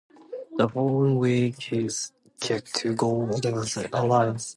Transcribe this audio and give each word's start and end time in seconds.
The 0.57 0.67
following 0.67 1.19
week 1.19 1.61
he 1.61 1.87
kicked 2.39 2.73
two 2.73 2.95
goals 2.95 3.37
against 3.37 3.75
the 3.75 3.95
Allies. 3.95 4.49